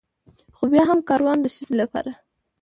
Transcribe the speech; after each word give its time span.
خو 0.55 0.63
بيا 0.71 0.83
هم 0.89 0.99
کاروان 1.09 1.37
د 1.41 1.45
ښځې 1.55 1.73
لپاره 1.81 2.11